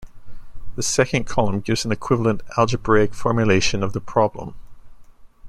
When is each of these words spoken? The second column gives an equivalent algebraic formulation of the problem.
The 0.77 0.81
second 0.81 1.25
column 1.25 1.59
gives 1.59 1.85
an 1.85 1.91
equivalent 1.91 2.41
algebraic 2.57 3.13
formulation 3.13 3.83
of 3.83 3.93
the 3.93 4.01
problem. 4.01 4.55